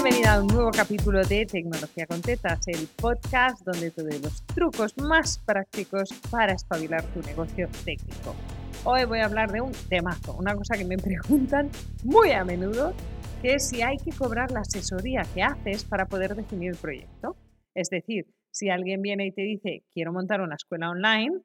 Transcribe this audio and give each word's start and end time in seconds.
Bienvenida 0.00 0.34
a 0.34 0.40
un 0.40 0.46
nuevo 0.46 0.70
capítulo 0.70 1.24
de 1.24 1.44
Tecnología 1.44 2.06
con 2.06 2.22
Tetas, 2.22 2.68
el 2.68 2.86
podcast 2.86 3.66
donde 3.66 3.90
te 3.90 4.04
doy 4.04 4.20
los 4.20 4.46
trucos 4.46 4.96
más 4.96 5.40
prácticos 5.44 6.10
para 6.30 6.52
espabilar 6.52 7.02
tu 7.12 7.20
negocio 7.22 7.68
técnico. 7.84 8.32
Hoy 8.84 9.06
voy 9.06 9.18
a 9.18 9.24
hablar 9.24 9.50
de 9.50 9.60
un 9.60 9.72
temazo, 9.88 10.36
una 10.38 10.54
cosa 10.54 10.76
que 10.78 10.84
me 10.84 10.98
preguntan 10.98 11.68
muy 12.04 12.30
a 12.30 12.44
menudo, 12.44 12.94
que 13.42 13.54
es 13.54 13.68
si 13.68 13.82
hay 13.82 13.96
que 13.96 14.12
cobrar 14.12 14.52
la 14.52 14.60
asesoría 14.60 15.22
que 15.34 15.42
haces 15.42 15.82
para 15.82 16.06
poder 16.06 16.36
definir 16.36 16.70
el 16.70 16.76
proyecto. 16.76 17.36
Es 17.74 17.90
decir, 17.90 18.24
si 18.52 18.70
alguien 18.70 19.02
viene 19.02 19.26
y 19.26 19.32
te 19.32 19.42
dice, 19.42 19.82
quiero 19.92 20.12
montar 20.12 20.40
una 20.42 20.54
escuela 20.54 20.90
online, 20.90 21.40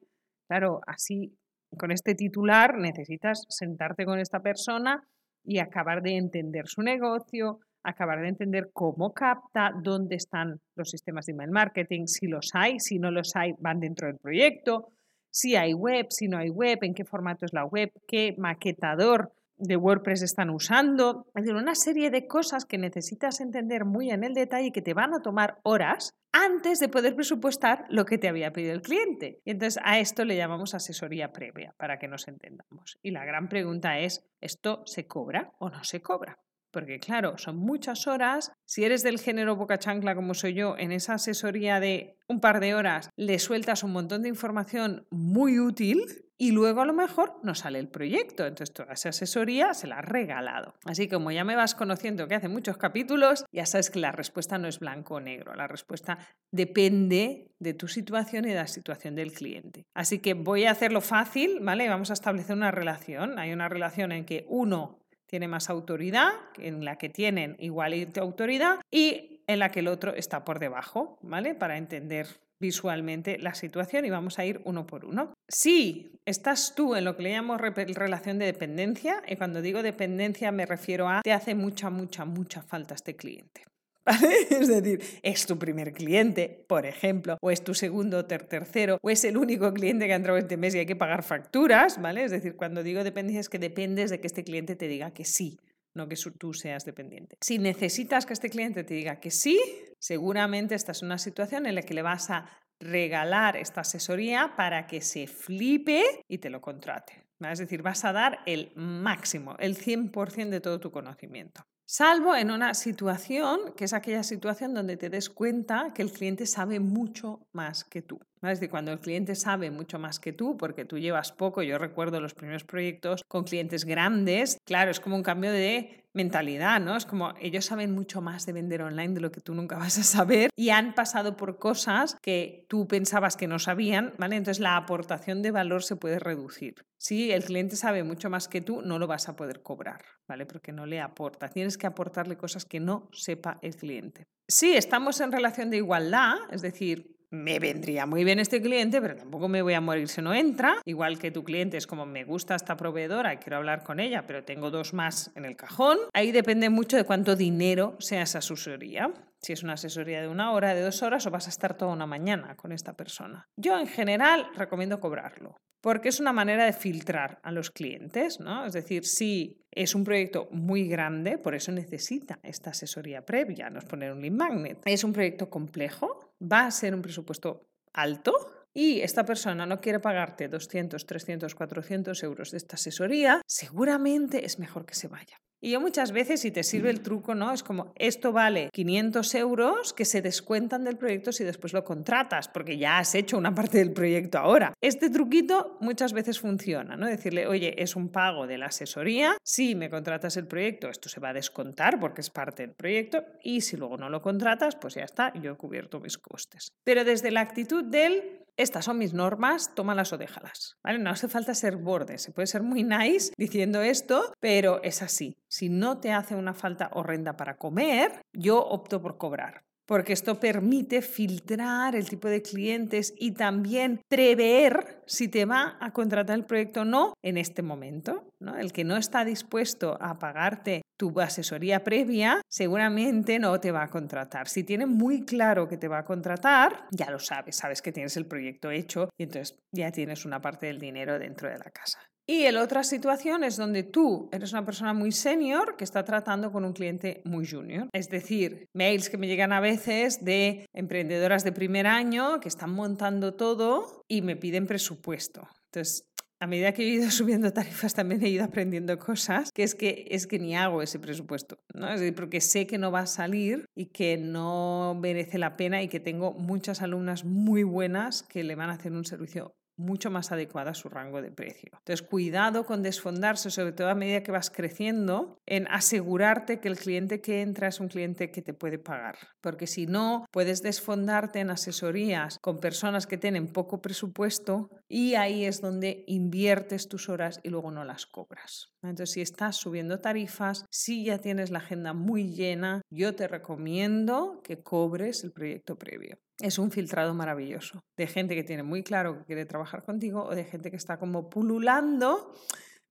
claro, 0.46 0.80
así 0.86 1.36
con 1.76 1.90
este 1.90 2.14
titular 2.14 2.78
necesitas 2.78 3.46
sentarte 3.48 4.04
con 4.04 4.20
esta 4.20 4.38
persona 4.38 5.02
y 5.42 5.58
acabar 5.58 6.02
de 6.02 6.18
entender 6.18 6.68
su 6.68 6.82
negocio, 6.82 7.58
acabar 7.84 8.20
de 8.20 8.28
entender 8.28 8.70
cómo 8.72 9.12
capta, 9.12 9.72
dónde 9.82 10.16
están 10.16 10.60
los 10.74 10.90
sistemas 10.90 11.26
de 11.26 11.32
email 11.32 11.50
marketing, 11.50 12.06
si 12.06 12.26
los 12.26 12.50
hay, 12.54 12.80
si 12.80 12.98
no 12.98 13.10
los 13.10 13.36
hay, 13.36 13.52
van 13.58 13.80
dentro 13.80 14.08
del 14.08 14.18
proyecto, 14.18 14.88
si 15.30 15.56
hay 15.56 15.74
web, 15.74 16.06
si 16.10 16.28
no 16.28 16.38
hay 16.38 16.48
web, 16.48 16.78
en 16.82 16.94
qué 16.94 17.04
formato 17.04 17.44
es 17.44 17.52
la 17.52 17.64
web, 17.64 17.90
qué 18.08 18.34
maquetador 18.38 19.32
de 19.56 19.76
WordPress 19.76 20.22
están 20.22 20.50
usando. 20.50 21.26
Es 21.34 21.44
decir, 21.44 21.54
una 21.54 21.74
serie 21.74 22.10
de 22.10 22.26
cosas 22.26 22.64
que 22.64 22.78
necesitas 22.78 23.40
entender 23.40 23.84
muy 23.84 24.10
en 24.10 24.24
el 24.24 24.34
detalle 24.34 24.72
que 24.72 24.82
te 24.82 24.94
van 24.94 25.14
a 25.14 25.22
tomar 25.22 25.58
horas 25.62 26.14
antes 26.32 26.80
de 26.80 26.88
poder 26.88 27.14
presupuestar 27.14 27.84
lo 27.88 28.04
que 28.04 28.18
te 28.18 28.28
había 28.28 28.52
pedido 28.52 28.74
el 28.74 28.82
cliente. 28.82 29.40
Y 29.44 29.52
entonces 29.52 29.82
a 29.84 29.98
esto 29.98 30.24
le 30.24 30.36
llamamos 30.36 30.74
asesoría 30.74 31.32
previa, 31.32 31.74
para 31.78 31.98
que 31.98 32.08
nos 32.08 32.26
entendamos. 32.26 32.98
Y 33.02 33.12
la 33.12 33.24
gran 33.24 33.48
pregunta 33.48 33.98
es, 33.98 34.24
¿esto 34.40 34.82
se 34.84 35.06
cobra 35.06 35.52
o 35.58 35.70
no 35.70 35.84
se 35.84 36.02
cobra? 36.02 36.38
Porque 36.74 36.98
claro, 36.98 37.38
son 37.38 37.56
muchas 37.56 38.08
horas. 38.08 38.52
Si 38.66 38.84
eres 38.84 39.04
del 39.04 39.20
género 39.20 39.54
boca 39.54 39.78
chancla 39.78 40.16
como 40.16 40.34
soy 40.34 40.54
yo, 40.54 40.74
en 40.76 40.90
esa 40.90 41.14
asesoría 41.14 41.78
de 41.78 42.18
un 42.28 42.40
par 42.40 42.58
de 42.58 42.74
horas 42.74 43.10
le 43.16 43.38
sueltas 43.38 43.84
un 43.84 43.92
montón 43.92 44.22
de 44.22 44.28
información 44.28 45.06
muy 45.10 45.60
útil 45.60 46.04
y 46.36 46.50
luego 46.50 46.80
a 46.80 46.84
lo 46.84 46.92
mejor 46.92 47.38
no 47.44 47.54
sale 47.54 47.78
el 47.78 47.88
proyecto. 47.88 48.44
Entonces 48.44 48.74
toda 48.74 48.94
esa 48.94 49.10
asesoría 49.10 49.72
se 49.72 49.86
la 49.86 50.00
has 50.00 50.04
regalado. 50.04 50.74
Así 50.84 51.08
como 51.08 51.30
ya 51.30 51.44
me 51.44 51.54
vas 51.54 51.76
conociendo 51.76 52.26
que 52.26 52.34
hace 52.34 52.48
muchos 52.48 52.76
capítulos, 52.76 53.44
ya 53.52 53.66
sabes 53.66 53.90
que 53.90 54.00
la 54.00 54.10
respuesta 54.10 54.58
no 54.58 54.66
es 54.66 54.80
blanco 54.80 55.14
o 55.14 55.20
negro. 55.20 55.54
La 55.54 55.68
respuesta 55.68 56.18
depende 56.50 57.52
de 57.60 57.74
tu 57.74 57.86
situación 57.86 58.46
y 58.46 58.48
de 58.48 58.56
la 58.56 58.66
situación 58.66 59.14
del 59.14 59.32
cliente. 59.32 59.86
Así 59.94 60.18
que 60.18 60.34
voy 60.34 60.64
a 60.64 60.72
hacerlo 60.72 61.00
fácil, 61.00 61.60
¿vale? 61.60 61.88
Vamos 61.88 62.10
a 62.10 62.14
establecer 62.14 62.56
una 62.56 62.72
relación. 62.72 63.38
Hay 63.38 63.52
una 63.52 63.68
relación 63.68 64.10
en 64.10 64.24
que 64.24 64.44
uno 64.48 65.03
tiene 65.34 65.48
más 65.48 65.68
autoridad, 65.68 66.30
en 66.58 66.84
la 66.84 66.94
que 66.94 67.08
tienen 67.08 67.56
igual 67.58 67.92
autoridad 68.20 68.78
y 68.88 69.40
en 69.48 69.58
la 69.58 69.72
que 69.72 69.80
el 69.80 69.88
otro 69.88 70.14
está 70.14 70.44
por 70.44 70.60
debajo, 70.60 71.18
¿vale? 71.22 71.56
Para 71.56 71.76
entender 71.76 72.28
visualmente 72.60 73.36
la 73.40 73.52
situación 73.56 74.04
y 74.04 74.10
vamos 74.10 74.38
a 74.38 74.44
ir 74.44 74.60
uno 74.64 74.86
por 74.86 75.04
uno. 75.04 75.34
Si 75.48 76.20
estás 76.24 76.76
tú 76.76 76.94
en 76.94 77.04
lo 77.04 77.16
que 77.16 77.24
le 77.24 77.32
llamamos 77.32 77.60
relación 77.60 78.38
de 78.38 78.46
dependencia, 78.46 79.24
y 79.26 79.34
cuando 79.34 79.60
digo 79.60 79.82
dependencia 79.82 80.52
me 80.52 80.66
refiero 80.66 81.08
a 81.08 81.20
te 81.22 81.32
hace 81.32 81.56
mucha, 81.56 81.90
mucha, 81.90 82.24
mucha 82.24 82.62
falta 82.62 82.94
este 82.94 83.16
cliente. 83.16 83.64
Es 84.50 84.68
decir, 84.68 85.00
es 85.22 85.46
tu 85.46 85.58
primer 85.58 85.92
cliente, 85.92 86.64
por 86.68 86.86
ejemplo, 86.86 87.38
o 87.40 87.50
es 87.50 87.64
tu 87.64 87.74
segundo 87.74 88.18
o 88.18 88.24
tercero, 88.26 88.98
o 89.02 89.10
es 89.10 89.24
el 89.24 89.36
único 89.36 89.72
cliente 89.72 90.06
que 90.06 90.12
ha 90.12 90.16
entrado 90.16 90.38
este 90.38 90.56
mes 90.56 90.74
y 90.74 90.78
hay 90.78 90.86
que 90.86 90.96
pagar 90.96 91.22
facturas, 91.22 92.00
¿vale? 92.00 92.24
Es 92.24 92.30
decir, 92.30 92.56
cuando 92.56 92.82
digo 92.82 93.02
dependencia 93.04 93.40
es 93.40 93.48
que 93.48 93.58
dependes 93.58 94.10
de 94.10 94.20
que 94.20 94.26
este 94.26 94.44
cliente 94.44 94.76
te 94.76 94.88
diga 94.88 95.12
que 95.12 95.24
sí, 95.24 95.58
no 95.94 96.08
que 96.08 96.16
tú 96.38 96.52
seas 96.52 96.84
dependiente. 96.84 97.36
Si 97.40 97.58
necesitas 97.58 98.26
que 98.26 98.32
este 98.32 98.50
cliente 98.50 98.84
te 98.84 98.94
diga 98.94 99.20
que 99.20 99.30
sí, 99.30 99.58
seguramente 99.98 100.74
esta 100.74 100.92
es 100.92 101.02
una 101.02 101.18
situación 101.18 101.66
en 101.66 101.76
la 101.76 101.82
que 101.82 101.94
le 101.94 102.02
vas 102.02 102.30
a 102.30 102.46
regalar 102.80 103.56
esta 103.56 103.82
asesoría 103.82 104.54
para 104.56 104.86
que 104.86 105.00
se 105.00 105.26
flipe 105.26 106.02
y 106.28 106.38
te 106.38 106.50
lo 106.50 106.60
contrate. 106.60 107.24
Es 107.40 107.58
decir, 107.58 107.82
vas 107.82 108.04
a 108.04 108.12
dar 108.12 108.38
el 108.46 108.72
máximo, 108.74 109.56
el 109.58 109.76
100% 109.76 110.48
de 110.48 110.60
todo 110.60 110.80
tu 110.80 110.90
conocimiento. 110.90 111.62
Salvo 111.86 112.34
en 112.34 112.50
una 112.50 112.72
situación, 112.72 113.74
que 113.76 113.84
es 113.84 113.92
aquella 113.92 114.22
situación 114.22 114.72
donde 114.72 114.96
te 114.96 115.10
des 115.10 115.28
cuenta 115.28 115.92
que 115.94 116.00
el 116.00 116.10
cliente 116.10 116.46
sabe 116.46 116.80
mucho 116.80 117.46
más 117.52 117.84
que 117.84 118.00
tú. 118.00 118.18
Es 118.42 118.58
decir, 118.58 118.70
cuando 118.70 118.90
el 118.90 119.00
cliente 119.00 119.34
sabe 119.34 119.70
mucho 119.70 119.98
más 119.98 120.18
que 120.18 120.32
tú, 120.32 120.56
porque 120.56 120.86
tú 120.86 120.98
llevas 120.98 121.32
poco, 121.32 121.62
yo 121.62 121.76
recuerdo 121.76 122.20
los 122.20 122.34
primeros 122.34 122.64
proyectos 122.64 123.22
con 123.28 123.44
clientes 123.44 123.84
grandes, 123.84 124.58
claro, 124.64 124.90
es 124.90 124.98
como 124.98 125.16
un 125.16 125.22
cambio 125.22 125.52
de 125.52 126.03
mentalidad, 126.14 126.80
¿no? 126.80 126.96
Es 126.96 127.04
como 127.04 127.34
ellos 127.40 127.66
saben 127.66 127.92
mucho 127.92 128.22
más 128.22 128.46
de 128.46 128.52
vender 128.52 128.82
online 128.82 129.14
de 129.14 129.20
lo 129.20 129.30
que 129.30 129.40
tú 129.40 129.54
nunca 129.54 129.76
vas 129.76 129.98
a 129.98 130.04
saber 130.04 130.50
y 130.56 130.70
han 130.70 130.94
pasado 130.94 131.36
por 131.36 131.58
cosas 131.58 132.16
que 132.22 132.64
tú 132.68 132.86
pensabas 132.86 133.36
que 133.36 133.48
no 133.48 133.58
sabían, 133.58 134.14
¿vale? 134.16 134.36
Entonces 134.36 134.60
la 134.60 134.76
aportación 134.76 135.42
de 135.42 135.50
valor 135.50 135.82
se 135.82 135.96
puede 135.96 136.18
reducir. 136.18 136.86
Si 136.96 137.32
el 137.32 137.44
cliente 137.44 137.76
sabe 137.76 138.04
mucho 138.04 138.30
más 138.30 138.48
que 138.48 138.60
tú, 138.60 138.80
no 138.80 138.98
lo 138.98 139.06
vas 139.06 139.28
a 139.28 139.36
poder 139.36 139.62
cobrar, 139.62 140.02
¿vale? 140.26 140.46
Porque 140.46 140.72
no 140.72 140.86
le 140.86 141.00
aporta. 141.00 141.48
Tienes 141.48 141.76
que 141.76 141.86
aportarle 141.86 142.36
cosas 142.36 142.64
que 142.64 142.80
no 142.80 143.08
sepa 143.12 143.58
el 143.60 143.76
cliente. 143.76 144.26
Si 144.48 144.76
estamos 144.76 145.20
en 145.20 145.32
relación 145.32 145.70
de 145.70 145.78
igualdad, 145.78 146.36
es 146.50 146.62
decir, 146.62 147.14
me 147.34 147.58
vendría 147.58 148.06
muy 148.06 148.24
bien 148.24 148.38
este 148.38 148.62
cliente, 148.62 149.00
pero 149.00 149.16
tampoco 149.16 149.48
me 149.48 149.62
voy 149.62 149.74
a 149.74 149.80
morir 149.80 150.08
si 150.08 150.22
no 150.22 150.32
entra. 150.32 150.76
Igual 150.84 151.18
que 151.18 151.30
tu 151.30 151.44
cliente 151.44 151.76
es 151.76 151.86
como 151.86 152.06
me 152.06 152.24
gusta 152.24 152.54
esta 152.54 152.76
proveedora 152.76 153.34
y 153.34 153.36
quiero 153.38 153.56
hablar 153.56 153.82
con 153.82 154.00
ella, 154.00 154.24
pero 154.26 154.44
tengo 154.44 154.70
dos 154.70 154.94
más 154.94 155.30
en 155.34 155.44
el 155.44 155.56
cajón. 155.56 155.98
Ahí 156.12 156.32
depende 156.32 156.70
mucho 156.70 156.96
de 156.96 157.04
cuánto 157.04 157.36
dinero 157.36 157.96
sea 157.98 158.22
esa 158.22 158.38
asesoría. 158.38 159.12
Si 159.42 159.52
es 159.52 159.62
una 159.62 159.74
asesoría 159.74 160.22
de 160.22 160.28
una 160.28 160.52
hora, 160.52 160.74
de 160.74 160.80
dos 160.80 161.02
horas 161.02 161.26
o 161.26 161.30
vas 161.30 161.46
a 161.46 161.50
estar 161.50 161.76
toda 161.76 161.92
una 161.92 162.06
mañana 162.06 162.56
con 162.56 162.72
esta 162.72 162.94
persona. 162.94 163.46
Yo 163.56 163.78
en 163.78 163.86
general 163.86 164.46
recomiendo 164.56 165.00
cobrarlo 165.00 165.56
porque 165.84 166.08
es 166.08 166.18
una 166.18 166.32
manera 166.32 166.64
de 166.64 166.72
filtrar 166.72 167.40
a 167.42 167.52
los 167.52 167.70
clientes, 167.70 168.40
¿no? 168.40 168.64
Es 168.64 168.72
decir, 168.72 169.04
si 169.04 169.60
es 169.70 169.94
un 169.94 170.02
proyecto 170.02 170.48
muy 170.50 170.88
grande, 170.88 171.36
por 171.36 171.54
eso 171.54 171.72
necesita 171.72 172.38
esta 172.42 172.70
asesoría 172.70 173.26
previa, 173.26 173.68
no 173.68 173.80
es 173.80 173.84
poner 173.84 174.10
un 174.12 174.22
lead 174.22 174.32
magnet. 174.32 174.78
Es 174.86 175.04
un 175.04 175.12
proyecto 175.12 175.50
complejo, 175.50 176.13
va 176.50 176.66
a 176.66 176.70
ser 176.70 176.94
un 176.94 177.02
presupuesto 177.02 177.68
alto 177.92 178.32
y 178.72 179.00
esta 179.00 179.24
persona 179.24 179.66
no 179.66 179.80
quiere 179.80 180.00
pagarte 180.00 180.48
200, 180.48 181.06
300, 181.06 181.54
400 181.54 182.22
euros 182.24 182.50
de 182.50 182.56
esta 182.58 182.74
asesoría, 182.74 183.40
seguramente 183.46 184.44
es 184.44 184.58
mejor 184.58 184.84
que 184.84 184.94
se 184.94 185.08
vaya. 185.08 185.36
Y 185.64 185.70
yo 185.70 185.80
muchas 185.80 186.12
veces, 186.12 186.42
si 186.42 186.50
te 186.50 186.62
sirve 186.62 186.90
el 186.90 187.00
truco, 187.00 187.34
¿no? 187.34 187.50
Es 187.50 187.62
como, 187.62 187.94
esto 187.94 188.32
vale 188.32 188.68
500 188.70 189.34
euros 189.36 189.94
que 189.94 190.04
se 190.04 190.20
descuentan 190.20 190.84
del 190.84 190.98
proyecto 190.98 191.32
si 191.32 191.42
después 191.42 191.72
lo 191.72 191.84
contratas, 191.84 192.48
porque 192.48 192.76
ya 192.76 192.98
has 192.98 193.14
hecho 193.14 193.38
una 193.38 193.54
parte 193.54 193.78
del 193.78 193.90
proyecto 193.94 194.36
ahora. 194.36 194.74
Este 194.82 195.08
truquito 195.08 195.78
muchas 195.80 196.12
veces 196.12 196.38
funciona, 196.38 196.98
¿no? 196.98 197.06
Decirle, 197.06 197.46
oye, 197.46 197.82
es 197.82 197.96
un 197.96 198.10
pago 198.10 198.46
de 198.46 198.58
la 198.58 198.66
asesoría, 198.66 199.38
si 199.42 199.74
me 199.74 199.88
contratas 199.88 200.36
el 200.36 200.46
proyecto, 200.46 200.90
esto 200.90 201.08
se 201.08 201.18
va 201.18 201.30
a 201.30 201.32
descontar 201.32 201.98
porque 201.98 202.20
es 202.20 202.28
parte 202.28 202.66
del 202.66 202.74
proyecto, 202.74 203.24
y 203.42 203.62
si 203.62 203.78
luego 203.78 203.96
no 203.96 204.10
lo 204.10 204.20
contratas, 204.20 204.76
pues 204.76 204.96
ya 204.96 205.04
está, 205.04 205.32
yo 205.32 205.52
he 205.52 205.56
cubierto 205.56 205.98
mis 205.98 206.18
costes. 206.18 206.72
Pero 206.84 207.06
desde 207.06 207.30
la 207.30 207.40
actitud 207.40 207.84
del 207.84 208.44
estas 208.56 208.84
son 208.84 208.98
mis 208.98 209.14
normas, 209.14 209.74
tómalas 209.74 210.12
o 210.12 210.18
déjalas. 210.18 210.76
¿Vale? 210.82 210.98
No 210.98 211.10
hace 211.10 211.28
falta 211.28 211.54
ser 211.54 211.76
borde, 211.76 212.18
se 212.18 212.32
puede 212.32 212.46
ser 212.46 212.62
muy 212.62 212.84
nice 212.84 213.32
diciendo 213.36 213.82
esto, 213.82 214.32
pero 214.40 214.82
es 214.82 215.02
así. 215.02 215.36
Si 215.48 215.68
no 215.68 215.98
te 215.98 216.12
hace 216.12 216.34
una 216.34 216.54
falta 216.54 216.90
horrenda 216.92 217.36
para 217.36 217.56
comer, 217.56 218.20
yo 218.32 218.58
opto 218.58 219.00
por 219.00 219.18
cobrar 219.18 219.64
porque 219.86 220.12
esto 220.12 220.40
permite 220.40 221.02
filtrar 221.02 221.94
el 221.94 222.08
tipo 222.08 222.28
de 222.28 222.42
clientes 222.42 223.14
y 223.18 223.32
también 223.32 224.00
prever 224.08 225.02
si 225.06 225.28
te 225.28 225.44
va 225.44 225.76
a 225.80 225.92
contratar 225.92 226.36
el 226.38 226.46
proyecto 226.46 226.82
o 226.82 226.84
no 226.84 227.14
en 227.22 227.36
este 227.36 227.62
momento. 227.62 228.24
El 228.58 228.72
que 228.72 228.84
no 228.84 228.96
está 228.96 229.24
dispuesto 229.24 229.96
a 230.00 230.18
pagarte 230.18 230.82
tu 230.96 231.20
asesoría 231.20 231.82
previa, 231.82 232.40
seguramente 232.48 233.38
no 233.38 233.58
te 233.60 233.72
va 233.72 233.82
a 233.82 233.90
contratar. 233.90 234.48
Si 234.48 234.64
tiene 234.64 234.86
muy 234.86 235.24
claro 235.24 235.68
que 235.68 235.76
te 235.76 235.88
va 235.88 235.98
a 235.98 236.04
contratar, 236.04 236.86
ya 236.90 237.10
lo 237.10 237.18
sabes, 237.18 237.56
sabes 237.56 237.82
que 237.82 237.92
tienes 237.92 238.16
el 238.16 238.26
proyecto 238.26 238.70
hecho 238.70 239.08
y 239.18 239.24
entonces 239.24 239.56
ya 239.72 239.90
tienes 239.90 240.24
una 240.24 240.40
parte 240.40 240.66
del 240.66 240.78
dinero 240.78 241.18
dentro 241.18 241.48
de 241.48 241.58
la 241.58 241.70
casa. 241.70 241.98
Y 242.26 242.50
la 242.50 242.62
otra 242.62 242.84
situación 242.84 243.44
es 243.44 243.58
donde 243.58 243.82
tú 243.82 244.30
eres 244.32 244.52
una 244.52 244.64
persona 244.64 244.94
muy 244.94 245.12
senior 245.12 245.76
que 245.76 245.84
está 245.84 246.04
tratando 246.04 246.50
con 246.50 246.64
un 246.64 246.72
cliente 246.72 247.20
muy 247.26 247.46
junior. 247.46 247.88
Es 247.92 248.08
decir, 248.08 248.66
mails 248.72 249.10
que 249.10 249.18
me 249.18 249.26
llegan 249.26 249.52
a 249.52 249.60
veces 249.60 250.24
de 250.24 250.66
emprendedoras 250.72 251.44
de 251.44 251.52
primer 251.52 251.86
año 251.86 252.40
que 252.40 252.48
están 252.48 252.70
montando 252.70 253.34
todo 253.34 254.04
y 254.08 254.22
me 254.22 254.36
piden 254.36 254.66
presupuesto. 254.66 255.46
Entonces, 255.66 256.06
a 256.44 256.46
medida 256.46 256.72
que 256.72 256.82
he 256.82 256.88
ido 256.88 257.10
subiendo 257.10 257.52
tarifas 257.52 257.94
también 257.94 258.22
he 258.22 258.28
ido 258.28 258.44
aprendiendo 258.44 258.98
cosas 258.98 259.50
que 259.50 259.62
es 259.62 259.74
que 259.74 260.06
es 260.10 260.26
que 260.26 260.38
ni 260.38 260.54
hago 260.54 260.82
ese 260.82 260.98
presupuesto, 260.98 261.56
¿no? 261.72 261.92
Es 261.92 262.00
decir, 262.00 262.14
porque 262.14 262.40
sé 262.40 262.66
que 262.66 262.76
no 262.76 262.92
va 262.92 263.00
a 263.00 263.06
salir 263.06 263.64
y 263.74 263.86
que 263.86 264.18
no 264.18 264.94
merece 265.00 265.38
la 265.38 265.56
pena 265.56 265.82
y 265.82 265.88
que 265.88 266.00
tengo 266.00 266.32
muchas 266.32 266.82
alumnas 266.82 267.24
muy 267.24 267.62
buenas 267.62 268.22
que 268.22 268.44
le 268.44 268.54
van 268.56 268.68
a 268.68 268.74
hacer 268.74 268.92
un 268.92 269.06
servicio 269.06 269.54
mucho 269.76 270.10
más 270.10 270.32
adecuada 270.32 270.72
a 270.72 270.74
su 270.74 270.88
rango 270.88 271.22
de 271.22 271.30
precio. 271.30 271.70
Entonces, 271.72 272.06
cuidado 272.06 272.64
con 272.64 272.82
desfondarse, 272.82 273.50
sobre 273.50 273.72
todo 273.72 273.88
a 273.88 273.94
medida 273.94 274.22
que 274.22 274.32
vas 274.32 274.50
creciendo, 274.50 275.38
en 275.46 275.66
asegurarte 275.68 276.60
que 276.60 276.68
el 276.68 276.76
cliente 276.76 277.20
que 277.20 277.42
entra 277.42 277.68
es 277.68 277.80
un 277.80 277.88
cliente 277.88 278.30
que 278.30 278.42
te 278.42 278.54
puede 278.54 278.78
pagar. 278.78 279.18
Porque 279.40 279.66
si 279.66 279.86
no, 279.86 280.26
puedes 280.30 280.62
desfondarte 280.62 281.40
en 281.40 281.50
asesorías 281.50 282.38
con 282.40 282.58
personas 282.58 283.06
que 283.06 283.18
tienen 283.18 283.52
poco 283.52 283.80
presupuesto 283.80 284.70
y 284.88 285.14
ahí 285.14 285.44
es 285.44 285.60
donde 285.60 286.04
inviertes 286.06 286.88
tus 286.88 287.08
horas 287.08 287.40
y 287.42 287.50
luego 287.50 287.70
no 287.70 287.84
las 287.84 288.06
cobras. 288.06 288.68
Entonces, 288.82 289.10
si 289.12 289.20
estás 289.20 289.56
subiendo 289.56 290.00
tarifas, 290.00 290.66
si 290.70 291.04
ya 291.04 291.18
tienes 291.18 291.50
la 291.50 291.58
agenda 291.58 291.92
muy 291.92 292.30
llena, 292.30 292.82
yo 292.90 293.14
te 293.14 293.28
recomiendo 293.28 294.40
que 294.42 294.62
cobres 294.62 295.24
el 295.24 295.32
proyecto 295.32 295.76
previo 295.76 296.18
es 296.40 296.58
un 296.58 296.70
filtrado 296.70 297.14
maravilloso 297.14 297.84
de 297.96 298.06
gente 298.06 298.34
que 298.34 298.44
tiene 298.44 298.62
muy 298.62 298.82
claro 298.82 299.18
que 299.18 299.24
quiere 299.24 299.46
trabajar 299.46 299.84
contigo 299.84 300.24
o 300.24 300.34
de 300.34 300.44
gente 300.44 300.70
que 300.70 300.76
está 300.76 300.98
como 300.98 301.30
pululando, 301.30 302.34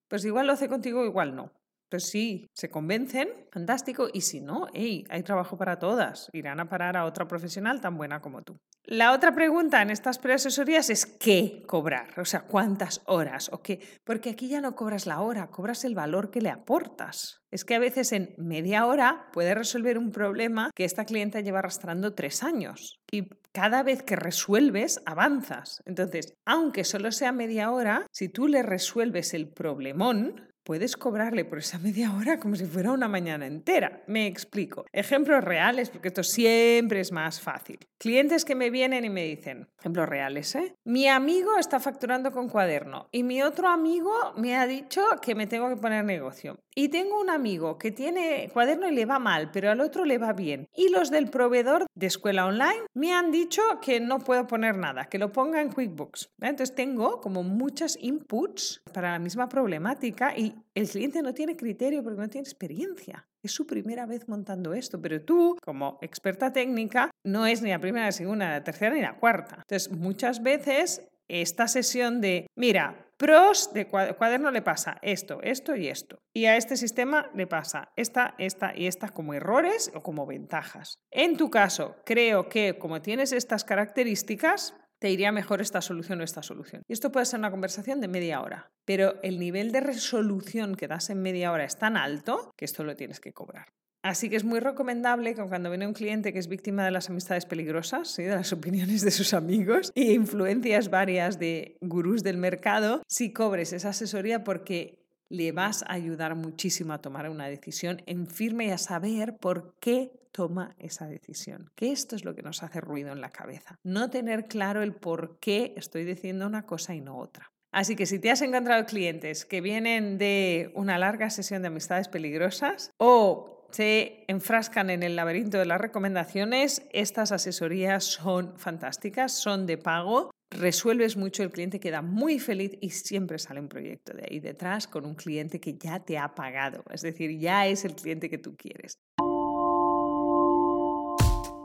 pues 0.07 0.23
igual 0.25 0.47
lo 0.47 0.53
hace 0.53 0.69
contigo, 0.69 1.05
igual 1.05 1.35
no. 1.35 1.51
Pues 1.93 2.05
sí, 2.05 2.49
se 2.55 2.71
convencen, 2.71 3.29
fantástico, 3.51 4.07
y 4.11 4.21
si 4.21 4.41
no, 4.41 4.65
hey, 4.73 5.05
hay 5.11 5.21
trabajo 5.21 5.57
para 5.57 5.77
todas, 5.77 6.27
irán 6.33 6.59
a 6.59 6.67
parar 6.67 6.97
a 6.97 7.05
otra 7.05 7.27
profesional 7.27 7.81
tan 7.81 7.97
buena 7.97 8.19
como 8.19 8.41
tú. 8.41 8.57
La 8.83 9.11
otra 9.11 9.35
pregunta 9.35 9.79
en 9.79 9.91
estas 9.91 10.17
preasesorías 10.17 10.89
es 10.89 11.05
qué 11.05 11.61
cobrar, 11.67 12.19
o 12.19 12.25
sea, 12.25 12.41
cuántas 12.41 13.03
horas 13.05 13.51
o 13.53 13.61
qué, 13.61 13.79
porque 14.03 14.31
aquí 14.31 14.47
ya 14.47 14.59
no 14.59 14.75
cobras 14.75 15.05
la 15.05 15.21
hora, 15.21 15.51
cobras 15.51 15.85
el 15.85 15.93
valor 15.93 16.31
que 16.31 16.41
le 16.41 16.49
aportas. 16.49 17.43
Es 17.51 17.63
que 17.63 17.75
a 17.75 17.79
veces 17.79 18.11
en 18.11 18.33
media 18.39 18.87
hora 18.87 19.27
puede 19.31 19.53
resolver 19.53 19.99
un 19.99 20.11
problema 20.11 20.71
que 20.73 20.85
esta 20.85 21.05
clienta 21.05 21.41
lleva 21.41 21.59
arrastrando 21.59 22.15
tres 22.15 22.41
años 22.41 22.99
y 23.11 23.29
cada 23.51 23.83
vez 23.83 24.01
que 24.01 24.15
resuelves 24.15 24.99
avanzas. 25.05 25.83
Entonces, 25.85 26.33
aunque 26.43 26.85
solo 26.85 27.11
sea 27.11 27.31
media 27.31 27.69
hora, 27.69 28.07
si 28.11 28.29
tú 28.29 28.47
le 28.47 28.63
resuelves 28.63 29.35
el 29.35 29.47
problemón, 29.47 30.47
puedes 30.63 30.97
cobrarle 30.97 31.45
por 31.45 31.59
esa 31.59 31.79
media 31.79 32.13
hora 32.13 32.39
como 32.39 32.55
si 32.55 32.65
fuera 32.65 32.91
una 32.91 33.07
mañana 33.07 33.45
entera. 33.45 34.03
Me 34.07 34.27
explico. 34.27 34.85
Ejemplos 34.91 35.43
reales, 35.43 35.89
porque 35.89 36.09
esto 36.09 36.23
siempre 36.23 36.99
es 36.99 37.11
más 37.11 37.41
fácil. 37.41 37.79
Clientes 37.97 38.45
que 38.45 38.55
me 38.55 38.69
vienen 38.69 39.05
y 39.05 39.09
me 39.09 39.23
dicen, 39.23 39.67
ejemplos 39.79 40.09
reales, 40.09 40.55
¿eh? 40.55 40.75
Mi 40.83 41.07
amigo 41.07 41.57
está 41.57 41.79
facturando 41.79 42.31
con 42.31 42.49
cuaderno 42.49 43.07
y 43.11 43.23
mi 43.23 43.41
otro 43.41 43.67
amigo 43.67 44.11
me 44.37 44.55
ha 44.55 44.67
dicho 44.67 45.01
que 45.21 45.35
me 45.35 45.47
tengo 45.47 45.69
que 45.69 45.77
poner 45.77 46.03
negocio. 46.03 46.57
Y 46.75 46.89
tengo 46.89 47.19
un 47.19 47.29
amigo 47.29 47.77
que 47.77 47.91
tiene 47.91 48.49
cuaderno 48.51 48.87
y 48.87 48.95
le 48.95 49.05
va 49.05 49.19
mal, 49.19 49.51
pero 49.51 49.69
al 49.69 49.81
otro 49.81 50.05
le 50.05 50.17
va 50.17 50.33
bien. 50.33 50.67
Y 50.75 50.89
los 50.89 51.11
del 51.11 51.29
proveedor 51.29 51.85
de 51.93 52.07
escuela 52.07 52.45
online 52.45 52.81
me 52.93 53.13
han 53.13 53.31
dicho 53.31 53.61
que 53.81 53.99
no 53.99 54.19
puedo 54.19 54.47
poner 54.47 54.77
nada, 54.77 55.05
que 55.05 55.19
lo 55.19 55.31
ponga 55.31 55.61
en 55.61 55.71
QuickBooks. 55.71 56.31
Entonces 56.41 56.75
tengo 56.75 57.21
como 57.21 57.43
muchos 57.43 57.97
inputs 58.01 58.81
para 58.93 59.11
la 59.11 59.19
misma 59.19 59.47
problemática 59.49 60.37
y 60.37 60.55
el 60.73 60.89
cliente 60.89 61.21
no 61.21 61.33
tiene 61.33 61.55
criterio 61.55 62.03
porque 62.03 62.21
no 62.21 62.29
tiene 62.29 62.47
experiencia. 62.47 63.27
Es 63.43 63.51
su 63.51 63.67
primera 63.67 64.05
vez 64.05 64.27
montando 64.29 64.73
esto, 64.73 65.01
pero 65.01 65.21
tú, 65.21 65.57
como 65.61 65.99
experta 66.01 66.53
técnica, 66.53 67.11
no 67.23 67.45
es 67.45 67.61
ni 67.61 67.69
la 67.69 67.79
primera, 67.79 68.05
la 68.05 68.11
segunda, 68.13 68.49
la 68.49 68.63
tercera 68.63 68.95
ni 68.95 69.01
la 69.01 69.17
cuarta. 69.17 69.57
Entonces, 69.57 69.91
muchas 69.91 70.41
veces 70.41 71.01
esta 71.27 71.67
sesión 71.67 72.21
de, 72.21 72.47
mira, 72.55 73.05
pros 73.17 73.73
de 73.73 73.87
cuaderno 73.87 74.51
le 74.51 74.61
pasa 74.61 74.97
esto, 75.01 75.39
esto 75.41 75.75
y 75.75 75.87
esto. 75.87 76.19
Y 76.33 76.45
a 76.45 76.57
este 76.57 76.77
sistema 76.77 77.29
le 77.33 77.47
pasa 77.47 77.91
esta, 77.95 78.35
esta 78.37 78.73
y 78.75 78.87
esta 78.87 79.09
como 79.09 79.33
errores 79.33 79.91
o 79.93 80.01
como 80.01 80.25
ventajas. 80.25 80.95
En 81.11 81.37
tu 81.37 81.49
caso, 81.49 81.95
creo 82.05 82.49
que 82.49 82.77
como 82.77 83.01
tienes 83.01 83.31
estas 83.31 83.63
características, 83.63 84.75
te 84.99 85.11
iría 85.11 85.33
mejor 85.33 85.59
esta 85.59 85.81
solución 85.81 86.21
o 86.21 86.23
esta 86.23 86.41
solución. 86.43 86.81
Y 86.87 86.93
esto 86.93 87.11
puede 87.11 87.25
ser 87.25 87.39
una 87.39 87.51
conversación 87.51 87.99
de 87.99 88.07
media 88.07 88.41
hora, 88.41 88.71
pero 88.85 89.21
el 89.21 89.37
nivel 89.37 89.73
de 89.73 89.81
resolución 89.81 90.75
que 90.75 90.87
das 90.87 91.09
en 91.09 91.21
media 91.21 91.51
hora 91.51 91.65
es 91.65 91.77
tan 91.77 91.97
alto 91.97 92.51
que 92.55 92.63
esto 92.63 92.85
lo 92.85 92.95
tienes 92.95 93.19
que 93.19 93.33
cobrar. 93.33 93.67
Así 94.03 94.29
que 94.29 94.35
es 94.35 94.43
muy 94.43 94.59
recomendable 94.59 95.33
que 95.33 95.41
cuando 95.43 95.69
viene 95.69 95.87
un 95.87 95.93
cliente 95.93 96.33
que 96.33 96.39
es 96.39 96.49
víctima 96.49 96.83
de 96.83 96.91
las 96.91 97.09
amistades 97.09 97.45
peligrosas, 97.45 98.17
de 98.17 98.27
las 98.27 98.51
opiniones 98.53 99.01
de 99.01 99.11
sus 99.11 99.33
amigos 99.33 99.93
e 99.95 100.11
influencias 100.11 100.89
varias 100.89 101.39
de 101.39 101.77
gurús 101.79 102.21
del 102.21 102.37
mercado, 102.37 103.01
si 103.07 103.31
cobres 103.31 103.71
esa 103.71 103.89
asesoría 103.89 104.43
porque 104.43 104.99
le 105.29 105.53
vas 105.53 105.83
a 105.83 105.93
ayudar 105.93 106.35
muchísimo 106.35 106.91
a 106.91 107.01
tomar 107.01 107.29
una 107.29 107.47
decisión 107.47 108.01
en 108.05 108.27
firme 108.27 108.65
y 108.65 108.69
a 108.71 108.77
saber 108.77 109.37
por 109.37 109.73
qué 109.79 110.11
toma 110.33 110.75
esa 110.79 111.07
decisión. 111.07 111.71
Que 111.73 111.93
esto 111.93 112.17
es 112.17 112.25
lo 112.25 112.35
que 112.35 112.41
nos 112.41 112.61
hace 112.61 112.81
ruido 112.81 113.13
en 113.13 113.21
la 113.21 113.29
cabeza. 113.29 113.79
No 113.83 114.09
tener 114.09 114.47
claro 114.47 114.83
el 114.83 114.93
por 114.93 115.39
qué 115.39 115.73
estoy 115.77 116.03
diciendo 116.03 116.45
una 116.45 116.65
cosa 116.65 116.93
y 116.93 116.99
no 116.99 117.17
otra. 117.17 117.53
Así 117.71 117.95
que 117.95 118.05
si 118.05 118.19
te 118.19 118.29
has 118.29 118.41
encontrado 118.41 118.85
clientes 118.85 119.45
que 119.45 119.61
vienen 119.61 120.17
de 120.17 120.71
una 120.75 120.99
larga 120.99 121.29
sesión 121.29 121.63
de 121.63 121.69
amistades 121.69 122.07
peligrosas 122.07 122.91
o 122.97 123.52
se 123.73 124.23
enfrascan 124.27 124.89
en 124.89 125.03
el 125.03 125.15
laberinto 125.15 125.57
de 125.57 125.65
las 125.65 125.81
recomendaciones, 125.81 126.87
estas 126.93 127.31
asesorías 127.31 128.03
son 128.03 128.53
fantásticas, 128.57 129.33
son 129.33 129.65
de 129.65 129.77
pago 129.77 130.31
resuelves 130.53 131.17
mucho, 131.17 131.43
el 131.43 131.51
cliente 131.51 131.79
queda 131.79 132.01
muy 132.01 132.39
feliz 132.39 132.77
y 132.79 132.91
siempre 132.91 133.39
sale 133.39 133.59
un 133.59 133.67
proyecto 133.67 134.13
de 134.13 134.27
ahí 134.29 134.39
detrás 134.39 134.87
con 134.87 135.05
un 135.05 135.15
cliente 135.15 135.59
que 135.59 135.77
ya 135.77 135.99
te 135.99 136.17
ha 136.17 136.35
pagado, 136.35 136.83
es 136.91 137.01
decir, 137.01 137.37
ya 137.39 137.67
es 137.67 137.85
el 137.85 137.95
cliente 137.95 138.29
que 138.29 138.37
tú 138.37 138.55
quieres. 138.55 138.99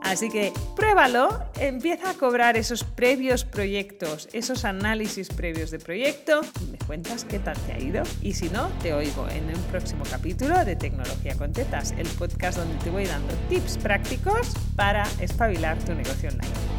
Así 0.09 0.29
que 0.29 0.51
pruébalo, 0.75 1.29
empieza 1.59 2.09
a 2.09 2.13
cobrar 2.15 2.57
esos 2.57 2.83
previos 2.83 3.45
proyectos, 3.45 4.27
esos 4.33 4.65
análisis 4.65 5.29
previos 5.29 5.69
de 5.69 5.77
proyecto 5.77 6.41
y 6.61 6.71
me 6.71 6.79
cuentas 6.79 7.25
qué 7.25 7.37
tal 7.37 7.55
te 7.67 7.73
ha 7.73 7.79
ido. 7.79 8.01
Y 8.23 8.33
si 8.33 8.49
no, 8.49 8.69
te 8.81 8.91
oigo 8.95 9.27
en 9.29 9.45
un 9.55 9.61
próximo 9.69 10.03
capítulo 10.09 10.65
de 10.65 10.75
Tecnología 10.75 11.35
con 11.35 11.53
Tetas, 11.53 11.91
el 11.91 12.07
podcast 12.07 12.57
donde 12.57 12.83
te 12.83 12.89
voy 12.89 13.05
dando 13.05 13.31
tips 13.49 13.77
prácticos 13.77 14.53
para 14.75 15.07
espabilar 15.19 15.77
tu 15.77 15.93
negocio 15.93 16.29
online. 16.29 16.78